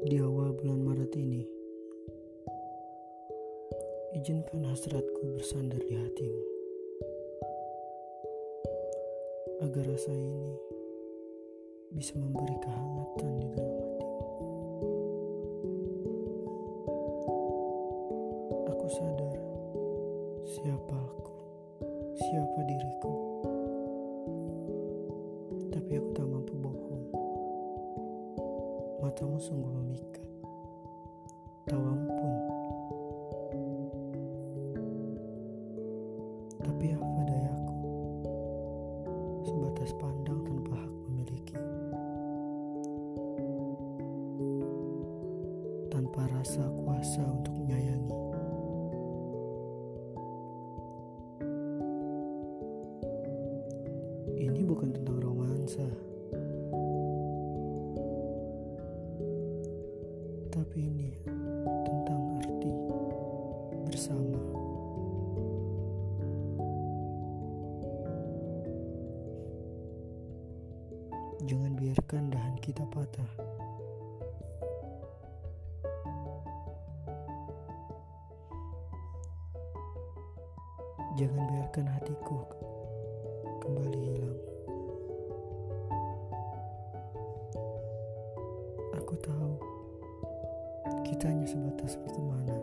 di 0.00 0.16
awal 0.16 0.56
bulan 0.56 0.80
Maret 0.80 1.12
ini. 1.12 1.44
Izinkan 4.16 4.64
hasratku 4.64 5.36
bersandar 5.36 5.76
di 5.84 5.92
hatimu. 5.92 6.44
Agar 9.60 9.84
rasa 9.84 10.08
ini 10.08 10.56
bisa 11.92 12.16
memberi 12.16 12.56
kehangatan 12.64 13.32
di 13.44 13.46
dalam 13.52 13.76
hatimu. 13.76 14.16
Aku 18.72 18.86
sadar 18.88 19.36
siapa 20.48 20.96
aku, 20.96 21.34
siapa 22.16 22.58
diriku. 22.64 23.14
Tapi 25.68 25.92
aku 26.00 26.08
tak 26.16 26.29
Matamu 29.10 29.42
sungguh 29.42 29.74
memikat. 29.74 30.22
Tawamu 31.66 32.06
pun. 32.14 32.34
Tapi 36.62 36.94
apa 36.94 37.20
dayaku? 37.26 37.74
Sebatas 39.50 39.90
pandang 39.98 40.46
tanpa 40.46 40.78
hak 40.78 40.94
memiliki. 41.10 41.58
Tanpa 45.90 46.30
rasa 46.30 46.70
kuasa 46.70 47.26
untuk 47.26 47.58
menyayangi. 47.58 48.14
Ini 54.38 54.60
bukan 54.62 54.94
tentang 54.94 55.18
romansa. 55.18 55.39
Jangan 71.40 71.72
biarkan 71.72 72.28
dahan 72.28 72.56
kita 72.60 72.84
patah. 72.92 73.30
Jangan 81.16 81.42
biarkan 81.48 81.86
hatiku 81.96 82.44
kembali 83.64 84.00
hilang. 84.04 84.40
Aku 89.00 89.14
tahu 89.24 89.52
kita 91.08 91.24
hanya 91.24 91.48
sebatas 91.48 91.96
pertemanan, 92.04 92.60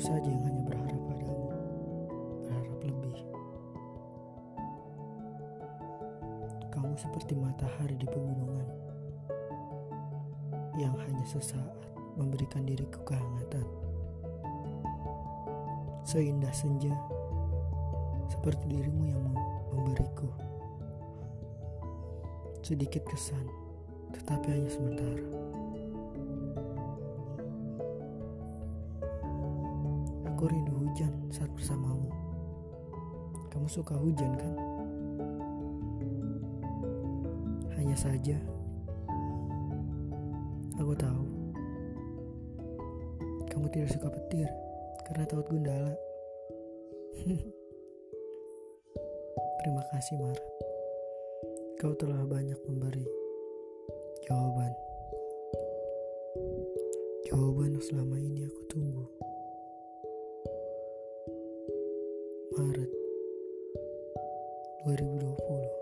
saja 0.00 0.24
yang 0.32 0.40
hanya 0.48 0.64
berharap 0.64 1.00
padamu, 1.04 1.46
berharap 2.48 2.78
lebih. 2.80 3.18
Kamu 6.72 6.96
seperti 6.96 7.36
matahari 7.36 8.00
di 8.00 8.08
pegunungan 8.08 8.68
yang 10.80 10.96
hanya 10.96 11.24
sesaat 11.28 11.76
memberikan 12.16 12.64
diriku 12.64 13.04
kehangatan. 13.04 13.68
Seindah 16.08 16.50
senja, 16.56 16.96
seperti 18.32 18.72
dirimu 18.72 19.04
yang 19.04 19.24
memberiku 19.68 20.32
sedikit 22.64 23.04
kesan, 23.04 23.44
tetapi 24.16 24.48
hanya 24.48 24.70
sementara. 24.72 25.49
Aku 30.40 30.48
rindu 30.48 30.72
hujan 30.72 31.12
saat 31.28 31.52
bersamamu. 31.52 32.08
Kamu 33.52 33.68
suka 33.68 33.92
hujan 33.92 34.40
kan? 34.40 34.56
Hanya 37.76 37.92
saja, 37.92 38.40
aku 40.80 40.96
tahu 40.96 41.28
kamu 43.52 43.68
tidak 43.68 43.92
suka 43.92 44.08
petir 44.08 44.48
karena 45.12 45.28
takut 45.28 45.44
gundala. 45.44 45.92
Terima 49.60 49.84
kasih, 49.92 50.16
Maret. 50.24 50.46
Kau 51.84 51.92
telah 52.00 52.24
banyak 52.24 52.56
memberi 52.64 53.04
jawaban. 54.24 54.72
Jawaban 57.28 57.76
selama 57.84 58.16
ini 58.16 58.48
aku 58.48 58.64
tunggu. 58.72 59.04
2020. 64.96 65.79